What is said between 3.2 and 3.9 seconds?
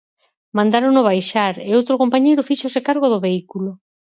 vehículo.